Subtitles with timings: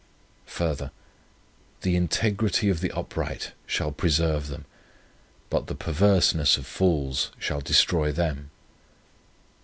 [0.47, 0.89] Further:
[1.81, 4.65] 'The integrity of the upright shall preserve them;
[5.51, 8.49] but the perverseness of fools shall destroy them.'